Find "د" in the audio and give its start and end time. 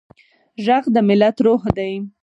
0.93-0.97